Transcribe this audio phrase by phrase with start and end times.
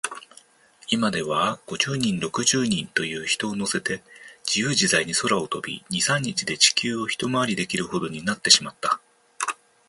[0.87, 4.01] いまでは、五十人、六十人という人をのせて、
[4.45, 8.99] じゆうじざいに空を飛び、二、三日で地球をひとまわりできるほどになってしまった。